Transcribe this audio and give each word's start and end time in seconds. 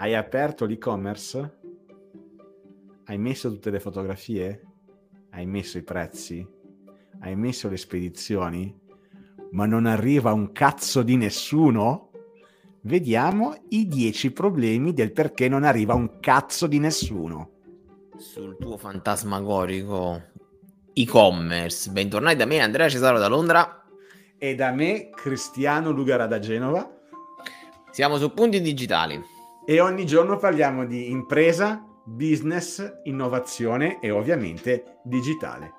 Hai 0.00 0.14
aperto 0.14 0.64
l'e-commerce? 0.64 1.58
Hai 3.04 3.18
messo 3.18 3.50
tutte 3.50 3.68
le 3.68 3.80
fotografie? 3.80 4.62
Hai 5.28 5.44
messo 5.44 5.76
i 5.76 5.82
prezzi? 5.82 6.46
Hai 7.18 7.36
messo 7.36 7.68
le 7.68 7.76
spedizioni? 7.76 8.74
Ma 9.50 9.66
non 9.66 9.84
arriva 9.84 10.32
un 10.32 10.52
cazzo 10.52 11.02
di 11.02 11.18
nessuno? 11.18 12.12
Vediamo 12.80 13.54
i 13.68 13.86
10 13.88 14.32
problemi 14.32 14.94
del 14.94 15.12
perché 15.12 15.48
non 15.48 15.64
arriva 15.64 15.92
un 15.92 16.18
cazzo 16.18 16.66
di 16.66 16.78
nessuno. 16.78 17.50
Sul 18.16 18.56
tuo 18.58 18.78
fantasmagorico 18.78 20.22
e-commerce. 20.94 21.90
Bentornati 21.90 22.36
da 22.36 22.46
me, 22.46 22.60
Andrea 22.60 22.88
Cesaro 22.88 23.18
da 23.18 23.28
Londra. 23.28 23.84
E 24.38 24.54
da 24.54 24.70
me, 24.70 25.10
Cristiano 25.10 25.90
Lugara 25.90 26.26
da 26.26 26.38
Genova. 26.38 26.90
Siamo 27.90 28.16
su 28.16 28.32
Punti 28.32 28.62
Digitali. 28.62 29.39
E 29.70 29.78
ogni 29.78 30.04
giorno 30.04 30.36
parliamo 30.36 30.84
di 30.84 31.12
impresa, 31.12 31.80
business, 32.04 33.02
innovazione 33.04 34.00
e 34.00 34.10
ovviamente 34.10 34.96
digitale. 35.04 35.74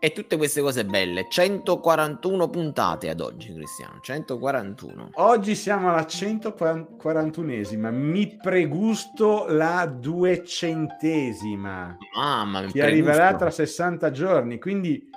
E 0.00 0.10
tutte 0.10 0.36
queste 0.36 0.60
cose 0.60 0.84
belle. 0.84 1.28
141 1.30 2.50
puntate 2.50 3.08
ad 3.08 3.20
oggi, 3.20 3.54
Cristiano. 3.54 4.00
141. 4.00 5.10
Oggi 5.12 5.54
siamo 5.54 5.90
alla 5.90 6.00
141esima. 6.00 7.92
Mi 7.92 8.36
pregusto 8.36 9.46
la 9.48 9.86
duecentesima. 9.86 11.98
Mamma. 12.16 12.64
Che 12.64 12.82
arriverà 12.82 13.36
tra 13.36 13.52
60 13.52 14.10
giorni. 14.10 14.58
Quindi 14.58 15.08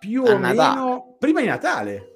più 0.00 0.24
A 0.24 0.32
o 0.32 0.38
Natale. 0.38 0.80
meno 0.80 1.14
prima 1.16 1.42
di 1.42 1.46
Natale. 1.46 2.08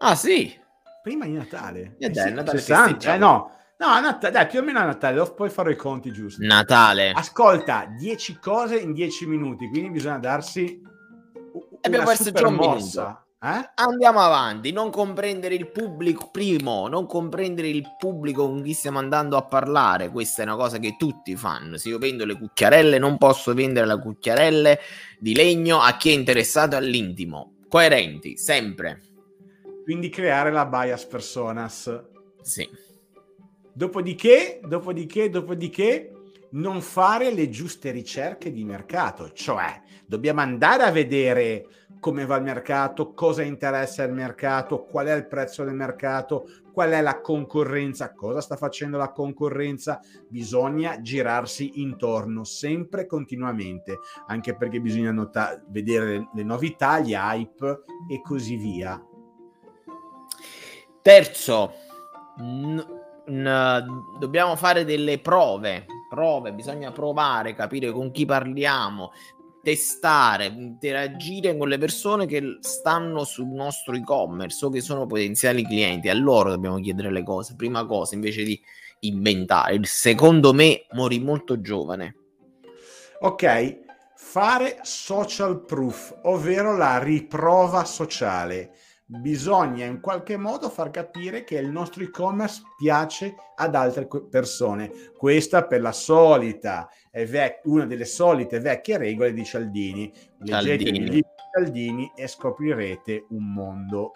Ah, 0.00 0.14
sì. 0.14 0.54
Prima 1.02 1.24
di 1.24 1.32
Natale. 1.32 1.96
Eh, 1.98 2.10
dai, 2.10 2.28
sì, 2.28 2.34
Natale 2.34 2.58
60. 2.58 3.14
Eh, 3.14 3.16
no. 3.16 3.52
No, 3.82 3.98
Nat- 3.98 4.30
dai, 4.30 4.46
più 4.46 4.60
o 4.60 4.62
meno 4.62 4.78
a 4.78 4.84
Natale, 4.84 5.28
poi 5.32 5.50
farò 5.50 5.68
i 5.68 5.74
conti 5.74 6.12
giusti. 6.12 6.46
Natale. 6.46 7.10
Ascolta, 7.10 7.92
10 7.98 8.38
cose 8.38 8.76
in 8.76 8.92
10 8.92 9.26
minuti, 9.26 9.68
quindi 9.68 9.90
bisogna 9.90 10.18
darsi 10.18 10.80
abbiamo 11.80 12.06
perso 12.06 12.30
già 12.30 12.46
un 12.46 12.54
mossa. 12.54 13.26
Eh? 13.42 13.70
Andiamo 13.74 14.20
avanti, 14.20 14.70
non 14.70 14.90
comprendere 14.90 15.56
il 15.56 15.68
pubblico, 15.68 16.28
primo, 16.30 16.86
non 16.86 17.06
comprendere 17.06 17.66
il 17.66 17.84
pubblico 17.98 18.46
con 18.46 18.62
chi 18.62 18.72
stiamo 18.72 19.00
andando 19.00 19.36
a 19.36 19.42
parlare, 19.42 20.10
questa 20.10 20.42
è 20.42 20.44
una 20.44 20.54
cosa 20.54 20.78
che 20.78 20.94
tutti 20.96 21.34
fanno, 21.34 21.76
se 21.76 21.88
io 21.88 21.98
vendo 21.98 22.24
le 22.24 22.38
cucchiarelle 22.38 22.98
non 22.98 23.18
posso 23.18 23.52
vendere 23.52 23.84
le 23.86 23.98
cucchiarelle 23.98 24.78
di 25.18 25.34
legno 25.34 25.80
a 25.80 25.96
chi 25.96 26.10
è 26.10 26.12
interessato 26.12 26.76
all'intimo, 26.76 27.54
coerenti, 27.68 28.38
sempre. 28.38 29.02
Quindi 29.82 30.08
creare 30.08 30.52
la 30.52 30.64
bias 30.64 31.04
personas. 31.04 32.00
Sì. 32.42 32.68
Dopodiché, 33.72 34.60
dopodiché, 34.64 35.30
dopodiché, 35.30 36.12
non 36.50 36.80
fare 36.82 37.32
le 37.32 37.48
giuste 37.48 37.90
ricerche 37.90 38.52
di 38.52 38.64
mercato, 38.64 39.32
cioè 39.32 39.80
dobbiamo 40.06 40.40
andare 40.40 40.82
a 40.82 40.90
vedere 40.90 41.66
come 41.98 42.26
va 42.26 42.36
il 42.36 42.42
mercato, 42.42 43.14
cosa 43.14 43.42
interessa 43.42 44.02
il 44.02 44.12
mercato, 44.12 44.84
qual 44.84 45.06
è 45.06 45.14
il 45.14 45.28
prezzo 45.28 45.62
del 45.62 45.74
mercato, 45.74 46.48
qual 46.72 46.90
è 46.90 47.00
la 47.00 47.20
concorrenza, 47.20 48.12
cosa 48.12 48.40
sta 48.40 48.56
facendo 48.56 48.98
la 48.98 49.12
concorrenza, 49.12 50.00
bisogna 50.28 51.00
girarsi 51.00 51.80
intorno 51.80 52.42
sempre 52.42 53.06
continuamente, 53.06 54.00
anche 54.26 54.56
perché 54.56 54.80
bisogna 54.80 55.12
nota- 55.12 55.62
vedere 55.68 56.28
le 56.34 56.42
novità, 56.42 56.98
gli 56.98 57.14
hype 57.14 57.84
e 58.10 58.20
così 58.20 58.56
via. 58.56 59.00
Terzo, 61.02 61.72
n- 63.26 64.14
dobbiamo 64.18 64.56
fare 64.56 64.84
delle 64.84 65.18
prove 65.18 65.86
prove, 66.12 66.52
bisogna 66.52 66.92
provare, 66.92 67.54
capire 67.54 67.90
con 67.90 68.10
chi 68.10 68.26
parliamo, 68.26 69.12
testare, 69.62 70.44
interagire 70.44 71.56
con 71.56 71.68
le 71.68 71.78
persone 71.78 72.26
che 72.26 72.58
stanno 72.60 73.24
sul 73.24 73.46
nostro 73.46 73.94
e-commerce 73.94 74.66
o 74.66 74.68
che 74.68 74.82
sono 74.82 75.06
potenziali 75.06 75.64
clienti. 75.64 76.10
A 76.10 76.14
loro 76.14 76.50
dobbiamo 76.50 76.78
chiedere 76.80 77.10
le 77.10 77.22
cose, 77.22 77.54
prima 77.56 77.86
cosa, 77.86 78.14
invece 78.14 78.42
di 78.42 78.60
inventare. 79.00 79.80
Secondo 79.84 80.52
me 80.52 80.84
morì 80.90 81.18
molto 81.18 81.62
giovane. 81.62 82.16
Ok, 83.20 83.78
fare 84.14 84.80
social 84.82 85.64
proof, 85.64 86.18
ovvero 86.24 86.76
la 86.76 86.98
riprova 86.98 87.86
sociale 87.86 88.74
bisogna 89.20 89.84
in 89.84 90.00
qualche 90.00 90.36
modo 90.36 90.70
far 90.70 90.90
capire 90.90 91.44
che 91.44 91.58
il 91.58 91.68
nostro 91.68 92.02
e-commerce 92.02 92.62
piace 92.78 93.34
ad 93.56 93.74
altre 93.74 94.08
persone. 94.30 94.90
Questa 95.16 95.66
per 95.66 95.82
la 95.82 95.92
solita, 95.92 96.88
vec- 97.10 97.60
una 97.64 97.84
delle 97.84 98.06
solite 98.06 98.60
vecchie 98.60 98.96
regole 98.96 99.32
di 99.34 99.44
Cialdini. 99.44 100.12
Leggete 100.38 100.84
il 100.84 100.92
libro 100.92 101.12
di 101.12 101.24
Cialdini 101.52 102.12
e 102.16 102.26
scoprirete 102.26 103.26
un 103.30 103.52
mondo. 103.52 104.12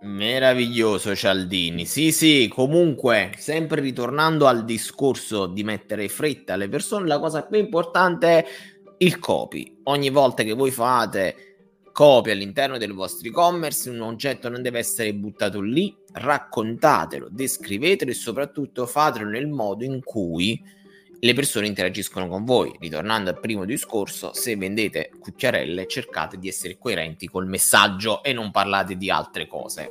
Meraviglioso 0.00 1.16
Cialdini. 1.16 1.84
Sì, 1.86 2.12
sì, 2.12 2.48
comunque, 2.52 3.32
sempre 3.36 3.80
ritornando 3.80 4.46
al 4.46 4.64
discorso 4.64 5.46
di 5.46 5.64
mettere 5.64 6.08
fretta 6.08 6.52
alle 6.52 6.68
persone, 6.68 7.08
la 7.08 7.18
cosa 7.18 7.44
più 7.44 7.58
importante 7.58 8.28
è 8.28 8.46
il 8.98 9.18
copy. 9.18 9.80
Ogni 9.84 10.10
volta 10.10 10.42
che 10.42 10.52
voi 10.52 10.70
fate 10.70 11.47
copia 11.98 12.32
all'interno 12.32 12.78
del 12.78 12.92
vostro 12.92 13.26
e-commerce, 13.26 13.90
un 13.90 14.02
oggetto 14.02 14.48
non 14.48 14.62
deve 14.62 14.78
essere 14.78 15.12
buttato 15.12 15.60
lì, 15.60 15.92
raccontatelo, 16.12 17.26
descrivetelo 17.28 18.12
e 18.12 18.14
soprattutto 18.14 18.86
fatelo 18.86 19.28
nel 19.28 19.48
modo 19.48 19.82
in 19.82 20.04
cui 20.04 20.62
le 21.18 21.34
persone 21.34 21.66
interagiscono 21.66 22.28
con 22.28 22.44
voi. 22.44 22.72
Ritornando 22.78 23.30
al 23.30 23.40
primo 23.40 23.64
discorso, 23.64 24.32
se 24.32 24.54
vendete 24.56 25.10
cucchiarelle 25.18 25.88
cercate 25.88 26.38
di 26.38 26.46
essere 26.46 26.78
coerenti 26.78 27.26
col 27.26 27.48
messaggio 27.48 28.22
e 28.22 28.32
non 28.32 28.52
parlate 28.52 28.96
di 28.96 29.10
altre 29.10 29.48
cose. 29.48 29.90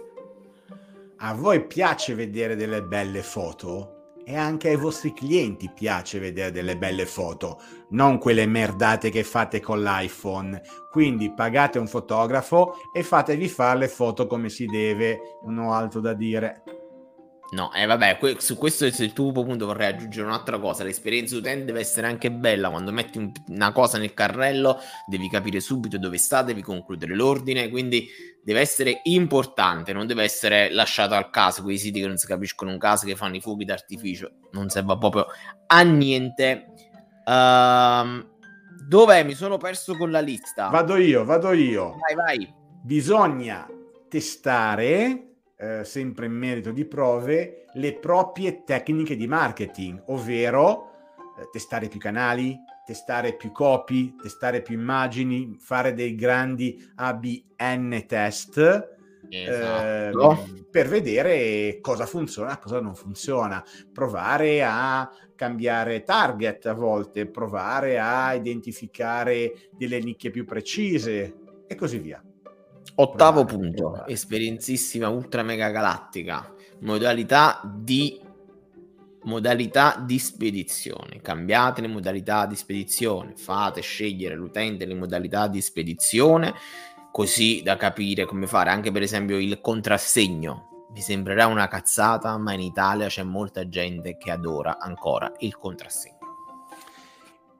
A 1.18 1.34
voi 1.34 1.68
piace 1.68 2.16
vedere 2.16 2.56
delle 2.56 2.84
belle 2.84 3.22
foto? 3.22 3.97
E 4.29 4.35
anche 4.35 4.67
ai 4.67 4.75
vostri 4.75 5.13
clienti 5.13 5.71
piace 5.73 6.19
vedere 6.19 6.51
delle 6.51 6.75
belle 6.75 7.05
foto, 7.05 7.61
non 7.91 8.17
quelle 8.17 8.45
merdate 8.45 9.09
che 9.09 9.23
fate 9.23 9.61
con 9.61 9.81
l'iPhone. 9.81 10.61
Quindi 10.91 11.31
pagate 11.33 11.79
un 11.79 11.88
fotografo 11.88 12.73
e 12.93 13.03
fatevi 13.03 13.47
fare 13.47 13.79
le 13.79 13.88
foto 13.88 14.27
come 14.27 14.49
si 14.49 14.65
deve, 14.65 15.39
non 15.45 15.59
ho 15.59 15.73
altro 15.73 16.01
da 16.01 16.13
dire. 16.13 16.61
No, 17.50 17.74
e 17.74 17.84
eh, 17.84 17.85
vabbè, 17.85 18.18
que- 18.18 18.41
su 18.41 18.58
questo 18.58 18.91
sul 18.91 19.13
tuo 19.13 19.31
punto 19.31 19.66
vorrei 19.66 19.88
aggiungere 19.88 20.28
un'altra 20.28 20.59
cosa. 20.59 20.84
L'esperienza 20.84 21.38
utente 21.38 21.66
deve 21.66 21.80
essere 21.80 22.08
anche 22.08 22.30
bella. 22.30 22.69
Quando 22.69 22.91
metti 22.91 23.18
un- 23.18 23.31
una 23.47 23.72
cosa 23.72 23.97
nel 23.97 24.13
carrello, 24.13 24.80
devi 25.06 25.30
capire 25.30 25.62
subito 25.62 25.97
dove 25.97 26.18
sta, 26.18 26.41
devi 26.41 26.62
concludere 26.62 27.16
l'ordine. 27.16 27.69
Quindi 27.69 28.06
deve 28.44 28.59
essere 28.59 29.00
importante, 29.03 29.94
non 29.94 30.07
deve 30.07 30.24
essere 30.24 30.69
lasciato 30.72 31.13
al 31.13 31.30
caso. 31.30 31.63
Quei 31.63 31.78
siti 31.78 32.02
che 32.02 32.07
non 32.07 32.18
si 32.18 32.28
capiscono 32.28 32.72
un 32.72 32.78
caso, 32.78 33.06
che 33.06 33.16
fanno 33.16 33.38
i 33.38 33.41
fuochi 33.41 33.63
d'artificio, 33.63 34.31
non 34.52 34.68
serve 34.69 34.97
proprio 34.97 35.28
a 35.68 35.81
niente. 35.84 36.66
Uh, 37.25 38.25
dov'è? 38.88 39.24
Mi 39.24 39.34
sono 39.34 39.57
perso 39.57 39.96
con 39.96 40.12
la 40.12 40.19
lista. 40.19 40.68
Vado 40.68 40.97
io, 40.97 41.24
vado 41.24 41.53
io. 41.53 41.96
Vai, 41.97 42.16
vai. 42.16 42.53
Bisogna 42.84 43.68
testare 44.09 45.26
eh, 45.57 45.84
sempre 45.84 46.28
in 46.28 46.34
merito 46.34 46.72
di 46.72 46.85
prove, 46.85 47.66
le 47.73 47.94
proprie 47.95 48.63
tecniche 48.63 49.16
di 49.16 49.28
marketing, 49.28 50.03
ovvero 50.07 50.91
eh, 51.40 51.50
testare 51.51 51.88
più 51.88 52.00
canali, 52.00 52.57
testare 52.85 53.35
più 53.35 53.51
copy, 53.51 54.16
testare 54.16 54.62
più 54.62 54.78
immagini, 54.78 55.57
fare 55.59 55.94
dei 55.94 56.16
grandi 56.16 56.81
ABN 56.95 58.06
test. 58.07 58.95
Esatto. 59.29 60.31
Eh, 60.31 60.66
per 60.72 60.88
vedere 60.88 61.80
cosa 61.81 62.06
funziona, 62.06 62.57
cosa 62.59 62.80
non 62.80 62.95
funziona, 62.95 63.62
provare 63.92 64.63
a 64.63 65.09
cambiare 65.36 66.04
target 66.04 66.65
a 66.68 66.74
volte, 66.74 67.25
provare 67.25 68.00
a 68.00 68.33
identificare 68.33 69.69
delle 69.71 70.00
nicchie 70.00 70.31
più 70.31 70.45
precise 70.45 71.36
e 71.68 71.75
così 71.75 71.98
via. 71.98 72.24
Ottavo 72.95 73.45
punto, 73.45 74.06
esperienzissima 74.06 75.10
ultra 75.10 75.44
mega 75.44 75.69
galattica, 75.69 76.54
modalità 76.80 77.62
di 77.63 78.19
modalità 79.24 80.01
di 80.04 80.18
spedizione. 80.19 81.22
Cambiate 81.22 81.81
le 81.81 81.88
modalità 81.88 82.45
di 82.45 82.56
spedizione, 82.56 83.34
fate 83.36 83.81
scegliere 83.81 84.36
l'utente 84.36 84.86
le 84.86 84.95
modalità 84.95 85.48
di 85.48 85.62
spedizione 85.62 86.54
così 87.12 87.62
da 87.63 87.78
capire 87.78 88.25
come 88.25 88.45
fare 88.48 88.69
anche 88.69 88.92
per 88.92 89.01
esempio 89.01 89.38
il 89.38 89.60
contrassegno. 89.60 90.86
Vi 90.92 91.01
sembrerà 91.01 91.48
una 91.48 91.68
cazzata, 91.68 92.38
ma 92.38 92.54
in 92.54 92.62
Italia 92.62 93.07
c'è 93.07 93.24
molta 93.24 93.68
gente 93.68 94.18
che 94.18 94.31
adora 94.31 94.78
ancora 94.80 95.31
il 95.40 95.57
contrassegno. 95.57 96.17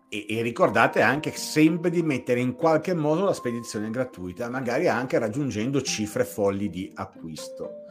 E, 0.10 0.26
e, 0.30 0.42
ricordate 0.42 1.02
anche 1.02 1.32
sempre 1.32 1.90
di 1.90 2.02
mettere 2.02 2.40
in 2.40 2.56
qualche 2.56 2.94
modo 2.94 3.26
la 3.26 3.34
spedizione 3.34 3.90
gratuita, 3.90 4.50
magari 4.50 4.88
anche 4.88 5.20
raggiungendo 5.20 5.82
cifre 5.82 6.24
folli 6.24 6.70
di 6.70 6.90
acquisto. 6.96 7.86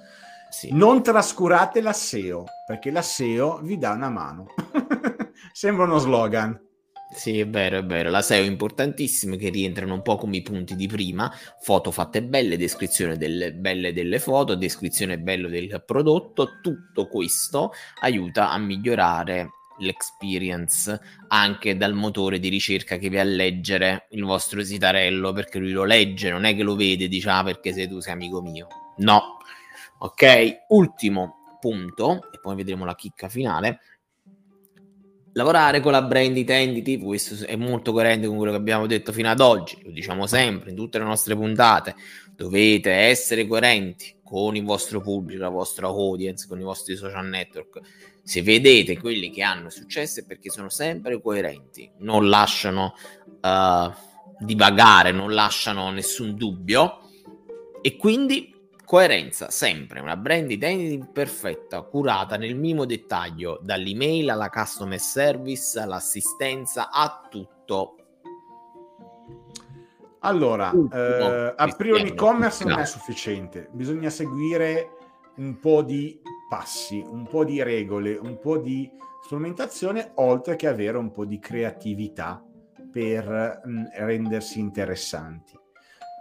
Sì. 0.48 0.72
Non 0.72 1.02
trascurate 1.02 1.82
la 1.82 1.92
SEO, 1.92 2.44
perché 2.66 2.90
la 2.90 3.02
SEO 3.02 3.60
vi 3.62 3.76
dà 3.76 3.90
una 3.90 4.08
mano. 4.08 4.46
Sembra 5.52 5.84
uno 5.84 5.98
slogan. 5.98 6.58
Sì, 7.14 7.38
è 7.38 7.46
vero, 7.46 7.78
è 7.78 7.84
vero. 7.84 8.10
La 8.10 8.22
SEO 8.22 8.42
è 8.42 8.46
importantissima 8.46 9.36
che 9.36 9.50
rientrano 9.50 9.94
un 9.94 10.02
po' 10.02 10.16
come 10.16 10.38
i 10.38 10.42
punti 10.42 10.74
di 10.74 10.86
prima, 10.86 11.30
foto 11.60 11.90
fatte 11.90 12.22
belle, 12.22 12.56
descrizione 12.56 13.16
delle 13.16 13.52
belle 13.52 13.92
delle 13.92 14.18
foto, 14.18 14.54
descrizione 14.54 15.18
bella 15.18 15.48
del 15.48 15.82
prodotto, 15.84 16.60
tutto 16.62 17.06
questo 17.08 17.72
aiuta 18.00 18.50
a 18.50 18.58
migliorare 18.58 19.50
l'experience 19.78 21.00
anche 21.28 21.76
dal 21.76 21.94
motore 21.94 22.38
di 22.38 22.48
ricerca 22.48 22.96
che 22.96 23.08
vi 23.08 23.18
a 23.18 23.24
leggere 23.24 24.06
il 24.10 24.22
vostro 24.24 24.62
sitarello 24.62 25.32
perché 25.32 25.58
lui 25.58 25.72
lo 25.72 25.84
legge, 25.84 26.30
non 26.30 26.44
è 26.44 26.54
che 26.54 26.62
lo 26.62 26.76
vede, 26.76 27.08
diciamo 27.08 27.44
perché 27.44 27.72
sei 27.72 27.88
tu 27.88 28.00
sei 28.00 28.12
amico 28.12 28.40
mio. 28.40 28.68
No. 28.98 29.38
Ok, 29.98 30.64
ultimo 30.68 31.58
punto 31.60 32.30
e 32.32 32.38
poi 32.40 32.54
vedremo 32.54 32.84
la 32.84 32.94
chicca 32.94 33.28
finale 33.28 33.80
lavorare 35.36 35.80
con 35.80 35.92
la 35.92 36.02
brand 36.02 36.36
identity, 36.36 36.98
questo 36.98 37.44
è 37.44 37.56
molto 37.56 37.92
coerente 37.92 38.26
con 38.26 38.36
quello 38.36 38.52
che 38.52 38.58
abbiamo 38.58 38.86
detto 38.86 39.12
fino 39.12 39.28
ad 39.28 39.40
oggi, 39.40 39.78
lo 39.82 39.90
diciamo 39.90 40.26
sempre 40.26 40.70
in 40.70 40.76
tutte 40.76 40.98
le 40.98 41.04
nostre 41.04 41.36
puntate, 41.36 41.94
dovete 42.34 42.90
essere 42.90 43.46
coerenti 43.46 44.15
con 44.26 44.56
il 44.56 44.64
vostro 44.64 45.00
pubblico, 45.00 45.42
la 45.42 45.48
vostra 45.48 45.86
audience, 45.86 46.48
con 46.48 46.58
i 46.58 46.64
vostri 46.64 46.96
social 46.96 47.26
network. 47.26 47.80
Se 48.22 48.42
vedete 48.42 48.98
quelli 48.98 49.30
che 49.30 49.42
hanno 49.42 49.70
successo 49.70 50.20
è 50.20 50.24
perché 50.24 50.50
sono 50.50 50.68
sempre 50.68 51.22
coerenti, 51.22 51.88
non 51.98 52.28
lasciano 52.28 52.94
uh, 53.40 53.92
divagare, 54.40 55.12
non 55.12 55.32
lasciano 55.32 55.90
nessun 55.90 56.34
dubbio 56.34 57.02
e 57.80 57.96
quindi 57.96 58.54
Coerenza, 58.86 59.50
sempre 59.50 59.98
una 59.98 60.16
brand 60.16 60.48
identity 60.48 61.10
perfetta, 61.12 61.82
curata 61.82 62.36
nel 62.36 62.54
minimo 62.54 62.84
dettaglio, 62.84 63.58
dall'email 63.60 64.30
alla 64.30 64.48
customer 64.48 65.00
service, 65.00 65.76
all'assistenza, 65.76 66.90
a 66.90 67.26
tutto. 67.28 68.05
Allora, 70.20 70.72
eh, 70.72 71.54
aprire 71.56 72.00
un 72.00 72.06
e-commerce 72.06 72.64
non 72.64 72.78
è 72.78 72.86
sufficiente, 72.86 73.68
bisogna 73.72 74.10
seguire 74.10 74.90
un 75.36 75.58
po' 75.58 75.82
di 75.82 76.20
passi, 76.48 77.04
un 77.04 77.26
po' 77.28 77.44
di 77.44 77.62
regole, 77.62 78.16
un 78.16 78.38
po' 78.38 78.58
di 78.58 78.90
strumentazione, 79.24 80.12
oltre 80.14 80.56
che 80.56 80.68
avere 80.68 80.96
un 80.96 81.10
po' 81.10 81.24
di 81.24 81.38
creatività 81.38 82.42
per 82.90 83.60
mh, 83.64 83.70
mm, 83.70 83.84
rendersi 83.98 84.58
interessanti. 84.58 85.58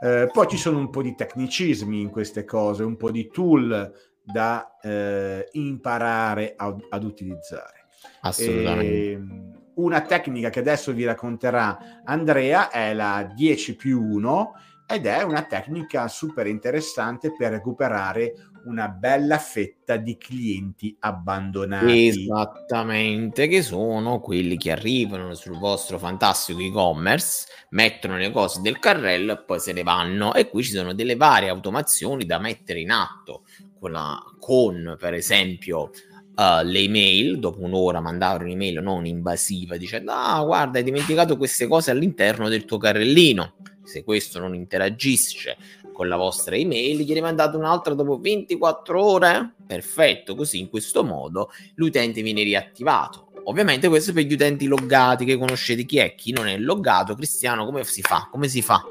Eh, 0.02 0.30
poi 0.32 0.48
ci 0.48 0.58
sono 0.58 0.78
un 0.78 0.90
po' 0.90 1.02
di 1.02 1.16
tecnicismi 1.16 2.02
in 2.02 2.10
queste 2.10 2.44
cose, 2.44 2.84
un 2.84 2.98
po' 2.98 3.12
di 3.12 3.28
tool 3.28 3.94
da 4.22 4.78
eh, 4.82 5.48
imparare 5.54 6.54
a, 6.58 6.76
ad 6.90 7.04
utilizzare. 7.04 7.86
Assolutamente. 8.22 8.94
E, 8.94 9.12
ehm, 9.12 9.55
una 9.76 10.02
tecnica 10.02 10.50
che 10.50 10.60
adesso 10.60 10.94
vi 10.94 11.06
racconterà 11.06 12.02
Andrea 12.04 12.70
è 12.70 12.94
la 12.94 13.30
10 13.34 13.76
più 13.76 14.02
1 14.02 14.54
ed 14.88 15.06
è 15.08 15.24
una 15.24 15.44
tecnica 15.44 16.08
super 16.08 16.46
interessante 16.48 17.34
per 17.36 17.52
recuperare 17.52 18.34
una 18.66 18.88
bella 18.88 19.38
fetta 19.38 19.96
di 19.96 20.18
clienti 20.18 20.96
abbandonati. 21.00 22.08
Esattamente, 22.08 23.48
che 23.48 23.62
sono 23.62 24.20
quelli 24.20 24.58
che 24.58 24.72
arrivano 24.72 25.34
sul 25.36 25.58
vostro 25.58 26.00
fantastico 26.00 26.60
e-commerce, 26.60 27.46
mettono 27.70 28.18
le 28.18 28.32
cose 28.32 28.62
del 28.62 28.80
carrello 28.80 29.34
e 29.34 29.44
poi 29.44 29.60
se 29.60 29.72
ne 29.72 29.84
vanno. 29.84 30.34
E 30.34 30.50
qui 30.50 30.64
ci 30.64 30.72
sono 30.72 30.94
delle 30.94 31.16
varie 31.16 31.50
automazioni 31.50 32.26
da 32.26 32.40
mettere 32.40 32.80
in 32.80 32.92
atto 32.92 33.44
con, 33.80 33.92
la, 33.92 34.20
con 34.40 34.96
per 35.00 35.14
esempio, 35.14 35.92
Uh, 36.36 36.66
le 36.66 36.80
email, 36.80 37.40
dopo 37.40 37.62
un'ora 37.62 38.02
mandare 38.02 38.44
un'email 38.44 38.82
non 38.82 39.06
invasiva 39.06 39.78
dicendo 39.78 40.12
ah 40.12 40.44
guarda 40.44 40.80
hai 40.80 40.84
dimenticato 40.84 41.38
queste 41.38 41.66
cose 41.66 41.92
all'interno 41.92 42.50
del 42.50 42.66
tuo 42.66 42.78
carrellino 42.78 43.54
se 43.86 44.04
questo 44.04 44.40
non 44.40 44.54
interagisce 44.54 45.56
con 45.94 46.08
la 46.10 46.18
vostra 46.18 46.56
email, 46.56 47.00
gliene 47.00 47.22
mandate 47.22 47.56
un'altra 47.56 47.94
dopo 47.94 48.20
24 48.20 49.04
ore, 49.04 49.54
perfetto, 49.66 50.36
così 50.36 50.60
in 50.60 50.70
questo 50.70 51.04
modo 51.04 51.52
l'utente 51.76 52.22
viene 52.22 52.44
riattivato. 52.44 53.28
Ovviamente 53.46 53.88
questo 53.88 54.12
per 54.12 54.24
gli 54.24 54.34
utenti 54.34 54.66
loggati 54.66 55.24
che 55.24 55.38
conoscete 55.38 55.86
chi 55.86 55.98
è, 55.98 56.16
chi 56.16 56.34
non 56.34 56.48
è 56.48 56.58
loggato, 56.58 57.16
Cristiano, 57.16 57.64
come 57.64 57.84
si 57.86 58.02
fa? 58.02 58.28
Come 58.30 58.48
si 58.48 58.62
fa? 58.62 58.84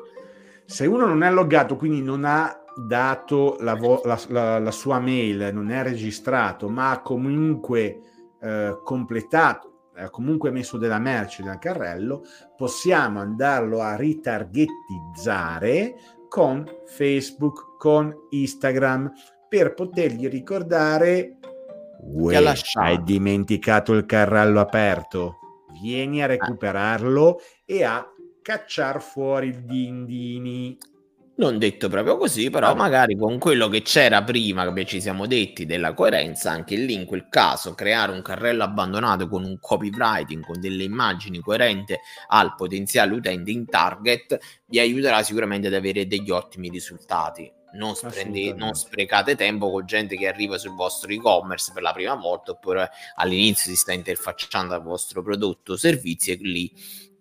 Se 0.65 0.87
uno 0.87 1.07
non 1.07 1.23
è 1.23 1.31
loggato, 1.31 1.77
quindi 1.77 2.01
non 2.01 2.25
ha 2.25 2.64
dato 2.75 3.57
la, 3.61 3.75
vo- 3.75 4.03
la, 4.05 4.21
la, 4.29 4.59
la 4.59 4.71
sua 4.71 4.99
mail, 4.99 5.51
non 5.53 5.71
è 5.71 5.83
registrato, 5.83 6.69
ma 6.69 6.91
ha 6.91 7.01
comunque 7.01 8.01
eh, 8.41 8.79
completato, 8.83 9.91
ha 9.97 10.11
comunque 10.11 10.51
messo 10.51 10.77
della 10.77 10.99
merce 10.99 11.43
nel 11.43 11.59
carrello, 11.59 12.25
possiamo 12.57 13.21
andarlo 13.21 13.81
a 13.81 13.97
ritargetizzare 13.97 15.95
con 16.29 16.69
Facebook, 16.87 17.77
con 17.79 18.13
Instagram, 18.31 19.13
per 19.49 19.75
potergli 19.75 20.29
ricordare 20.29 21.39
Uè, 22.07 22.55
hai 22.75 23.03
dimenticato 23.03 23.93
il 23.93 24.05
carrello 24.05 24.61
aperto, 24.61 25.39
vieni 25.81 26.23
a 26.23 26.27
recuperarlo 26.27 27.41
e 27.65 27.85
a 27.85 28.07
cacciar 28.43 29.01
fuori 29.01 29.49
il 29.49 29.65
dindini. 29.65 30.77
Non 31.37 31.59
detto 31.59 31.89
proprio 31.89 32.17
così, 32.17 32.49
però 32.49 32.69
Vabbè. 32.69 32.79
magari 32.79 33.17
con 33.17 33.39
quello 33.39 33.69
che 33.69 33.83
c'era 33.83 34.23
prima, 34.23 34.73
che 34.73 34.85
ci 34.85 35.01
siamo 35.01 35.27
detti 35.27 35.67
della 35.67 35.93
coerenza, 35.93 36.53
anche 36.53 36.77
lì 36.77 36.95
in 36.95 37.07
quel 37.07 37.29
caso 37.29 37.75
creare 37.75 38.13
un 38.13 38.23
carrello 38.23 38.63
abbandonato 38.63 39.27
con 39.29 39.43
un 39.43 39.59
copywriting, 39.59 40.45
con 40.45 40.61
delle 40.61 40.85
immagini 40.85 41.41
coerenti 41.41 41.97
al 42.29 42.55
potenziale 42.55 43.15
utente 43.15 43.51
in 43.51 43.67
target, 43.67 44.39
vi 44.67 44.79
aiuterà 44.79 45.25
sicuramente 45.25 45.67
ad 45.67 45.75
avere 45.75 46.07
degli 46.07 46.31
ottimi 46.31 46.69
risultati. 46.69 47.51
Non, 47.73 47.97
sprende, 47.97 48.53
non 48.53 48.75
sprecate 48.75 49.35
tempo 49.35 49.69
con 49.73 49.85
gente 49.85 50.17
che 50.17 50.29
arriva 50.29 50.57
sul 50.59 50.77
vostro 50.77 51.11
e-commerce 51.11 51.73
per 51.75 51.83
la 51.83 51.93
prima 51.93 52.15
volta 52.15 52.53
oppure 52.53 52.89
all'inizio 53.17 53.73
si 53.73 53.77
sta 53.77 53.93
interfacciando 53.93 54.73
al 54.73 54.83
vostro 54.85 55.21
prodotto 55.25 55.73
o 55.73 55.77
servizi 55.77 56.31
e 56.31 56.37
lì, 56.37 56.71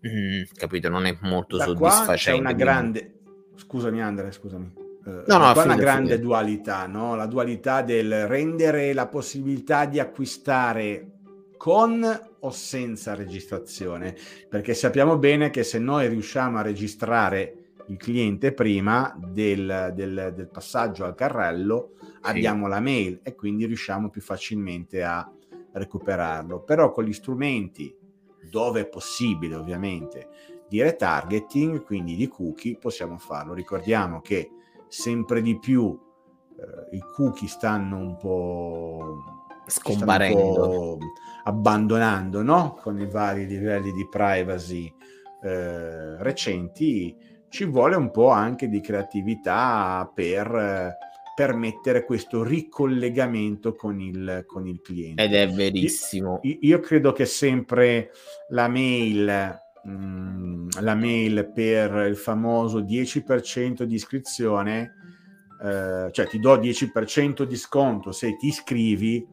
mm, 0.07 0.43
capito, 0.53 0.89
non 0.89 1.07
è 1.07 1.17
molto 1.21 1.57
da 1.57 1.63
soddisfacente. 1.63 2.17
C'è 2.17 2.37
una 2.37 2.53
grande 2.53 3.12
Scusami 3.55 4.01
Andrea, 4.01 4.31
scusami. 4.31 4.73
Uh, 5.05 5.23
no, 5.27 5.37
no, 5.37 5.51
qua 5.53 5.63
una 5.63 5.75
grande 5.75 6.11
fine. 6.11 6.21
dualità, 6.21 6.87
no? 6.87 7.15
La 7.15 7.25
dualità 7.25 7.81
del 7.81 8.27
rendere 8.27 8.93
la 8.93 9.07
possibilità 9.07 9.85
di 9.85 9.99
acquistare 9.99 11.11
con 11.57 12.03
o 12.39 12.51
senza 12.51 13.13
registrazione, 13.13 14.15
perché 14.49 14.73
sappiamo 14.73 15.17
bene 15.17 15.49
che 15.49 15.63
se 15.63 15.79
noi 15.79 16.07
riusciamo 16.07 16.57
a 16.57 16.61
registrare 16.61 17.57
il 17.87 17.97
cliente 17.97 18.53
prima 18.53 19.17
del, 19.17 19.91
del, 19.93 20.33
del 20.35 20.47
passaggio 20.47 21.05
al 21.05 21.15
carrello, 21.15 21.91
sì. 21.99 22.07
abbiamo 22.21 22.67
la 22.67 22.79
mail 22.79 23.19
e 23.23 23.35
quindi 23.35 23.65
riusciamo 23.65 24.09
più 24.09 24.21
facilmente 24.21 25.03
a 25.03 25.29
recuperarlo. 25.73 26.61
Però 26.61 26.91
con 26.91 27.03
gli 27.03 27.13
strumenti, 27.13 27.93
dove 28.49 28.81
è 28.81 28.85
possibile 28.87 29.55
ovviamente, 29.55 30.29
di 30.73 30.81
retargeting, 30.81 31.83
quindi 31.83 32.15
di 32.15 32.27
cookie, 32.27 32.79
possiamo 32.79 33.19
farlo. 33.19 33.53
Ricordiamo 33.53 34.21
che 34.21 34.49
sempre 34.87 35.43
di 35.43 35.59
più 35.59 35.95
eh, 36.57 36.95
i 36.95 36.99
cookie 37.13 37.47
stanno 37.47 37.99
un 37.99 38.17
po' 38.17 39.23
scomparendo, 39.67 40.39
un 40.39 40.97
po 40.97 40.97
abbandonando, 41.43 42.41
no? 42.41 42.79
Con 42.81 42.99
i 42.99 43.05
vari 43.05 43.45
livelli 43.45 43.91
di 43.91 44.07
privacy 44.09 44.91
eh, 45.43 46.17
recenti, 46.23 47.15
ci 47.49 47.65
vuole 47.65 47.95
un 47.95 48.09
po' 48.09 48.29
anche 48.29 48.67
di 48.67 48.81
creatività 48.81 50.11
per 50.11 50.55
eh, 50.55 50.97
permettere 51.35 52.03
questo 52.03 52.41
ricollegamento 52.41 53.75
con 53.75 54.01
il, 54.01 54.43
con 54.47 54.67
il 54.67 54.81
cliente. 54.81 55.23
Ed 55.23 55.35
è 55.35 55.47
verissimo. 55.49 56.39
Io, 56.41 56.57
io 56.61 56.79
credo 56.79 57.11
che 57.11 57.25
sempre 57.25 58.09
la 58.47 58.67
mail 58.67 59.61
Mm, 59.87 60.69
la 60.79 60.95
mail 60.95 61.51
per 61.53 62.07
il 62.07 62.15
famoso 62.15 62.79
10% 62.81 63.83
di 63.83 63.95
iscrizione, 63.95 64.93
eh, 65.61 66.07
cioè 66.11 66.27
ti 66.27 66.39
do 66.39 66.57
10% 66.57 67.43
di 67.43 67.57
sconto 67.57 68.13
se 68.13 68.37
ti 68.37 68.47
iscrivi 68.47 69.25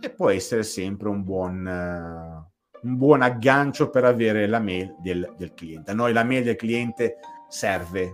e 0.00 0.10
può 0.10 0.30
essere 0.30 0.62
sempre 0.62 1.08
un 1.08 1.24
buon, 1.24 1.66
uh, 1.66 2.86
un 2.86 2.96
buon 2.96 3.22
aggancio 3.22 3.90
per 3.90 4.04
avere 4.04 4.46
la 4.46 4.60
mail 4.60 4.94
del, 5.00 5.34
del 5.36 5.54
cliente. 5.54 5.90
A 5.90 5.94
noi 5.94 6.12
la 6.12 6.22
mail 6.22 6.44
del 6.44 6.56
cliente 6.56 7.16
serve 7.48 8.12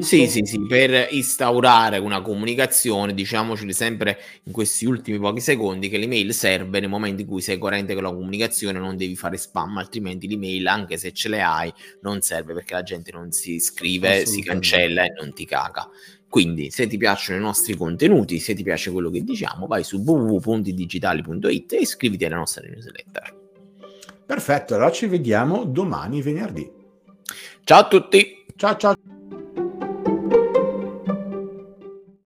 sì, 0.00 0.26
sì, 0.26 0.40
sì, 0.44 0.66
per 0.66 1.08
instaurare 1.10 1.98
una 1.98 2.20
comunicazione, 2.20 3.14
diciamoci 3.14 3.72
sempre 3.72 4.18
in 4.44 4.52
questi 4.52 4.86
ultimi 4.86 5.18
pochi 5.18 5.40
secondi, 5.40 5.88
che 5.88 5.98
l'email 5.98 6.34
serve 6.34 6.80
nel 6.80 6.88
momento 6.88 7.22
in 7.22 7.28
cui 7.28 7.40
sei 7.40 7.58
coerente 7.58 7.94
con 7.94 8.02
la 8.02 8.12
comunicazione, 8.12 8.78
non 8.78 8.96
devi 8.96 9.14
fare 9.14 9.36
spam, 9.36 9.78
altrimenti 9.78 10.26
l'email, 10.26 10.66
anche 10.66 10.96
se 10.96 11.12
ce 11.12 11.28
le 11.28 11.42
hai, 11.42 11.72
non 12.00 12.20
serve 12.22 12.54
perché 12.54 12.74
la 12.74 12.82
gente 12.82 13.12
non 13.12 13.30
si 13.30 13.54
iscrive, 13.54 14.26
si 14.26 14.42
cancella 14.42 15.04
e 15.04 15.12
non 15.20 15.32
ti 15.32 15.44
caga. 15.44 15.88
Quindi, 16.28 16.72
se 16.72 16.88
ti 16.88 16.96
piacciono 16.96 17.38
i 17.38 17.42
nostri 17.42 17.76
contenuti, 17.76 18.40
se 18.40 18.54
ti 18.54 18.64
piace 18.64 18.90
quello 18.90 19.08
che 19.10 19.22
diciamo, 19.22 19.68
vai 19.68 19.84
su 19.84 19.98
www.digitali.it 19.98 21.72
e 21.72 21.76
iscriviti 21.76 22.24
alla 22.24 22.38
nostra 22.38 22.66
newsletter. 22.66 23.42
Perfetto, 24.26 24.74
allora 24.74 24.90
ci 24.90 25.06
vediamo 25.06 25.64
domani 25.64 26.20
venerdì. 26.22 26.68
Ciao 27.62 27.80
a 27.82 27.86
tutti. 27.86 28.44
Ciao 28.56 28.76
ciao. 28.76 29.03